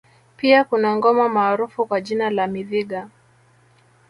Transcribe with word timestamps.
Pia 0.37 0.63
kuna 0.63 0.95
ngoma 0.95 1.29
maarufu 1.29 1.85
kwa 1.85 2.01
jina 2.01 2.29
la 2.29 2.47
Miviga 2.47 3.09